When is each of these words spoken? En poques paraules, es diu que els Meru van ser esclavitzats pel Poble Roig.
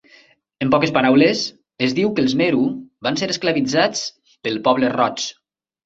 En 0.65 0.71
poques 0.75 0.93
paraules, 0.95 1.43
es 1.89 1.95
diu 2.01 2.11
que 2.17 2.25
els 2.25 2.35
Meru 2.43 2.65
van 3.09 3.23
ser 3.23 3.31
esclavitzats 3.37 4.05
pel 4.43 4.63
Poble 4.71 4.95
Roig. 5.01 5.33